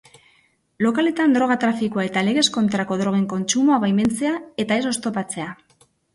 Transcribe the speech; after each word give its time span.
Lokaletan 0.85 1.35
droga 1.37 1.57
trafikoa 1.63 2.05
eta 2.07 2.23
legez 2.31 2.45
kontrako 2.57 2.99
drogen 3.03 3.29
kontsumoa 3.35 3.79
baimentzea 3.85 4.35
eta 4.67 4.81
ez 4.83 4.89
oztopatzea. 4.95 5.55